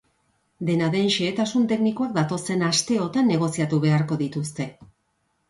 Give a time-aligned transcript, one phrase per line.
[0.69, 4.69] Dena den, xehetasun teknikoak datozen asteotan negoziatu beharko dituzte.